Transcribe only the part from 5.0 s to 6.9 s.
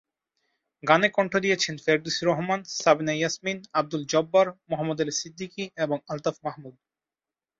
আলী সিদ্দিকী এবং আলতাফ মাহমুদ।